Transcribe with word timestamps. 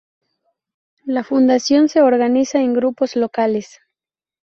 La 1.05 1.23
fundación 1.23 1.87
se 1.87 2.01
organiza 2.01 2.57
en 2.59 2.73
grupos 2.73 3.15
locales. 3.15 3.81